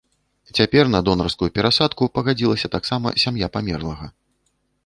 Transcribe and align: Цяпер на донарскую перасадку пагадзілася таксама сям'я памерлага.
Цяпер 0.59 0.89
на 0.93 1.01
донарскую 1.09 1.49
перасадку 1.59 2.09
пагадзілася 2.15 2.67
таксама 2.77 3.07
сям'я 3.25 3.47
памерлага. 3.59 4.05